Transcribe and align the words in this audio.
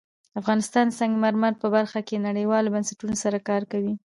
افغانستان 0.39 0.85
د 0.89 0.95
سنگ 0.99 1.13
مرمر 1.23 1.53
په 1.61 1.67
برخه 1.75 1.99
کې 2.07 2.23
نړیوالو 2.27 2.73
بنسټونو 2.75 3.15
سره 3.23 3.37
کار 3.49 3.61
کوي. 3.71 3.93